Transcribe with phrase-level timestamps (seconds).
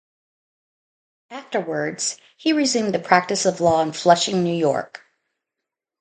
[1.29, 5.03] Afterwards he resumed the practice of law in Flushing, New York.